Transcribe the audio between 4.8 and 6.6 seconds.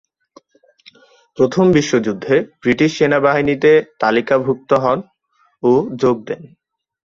হন ও যোগ দেন।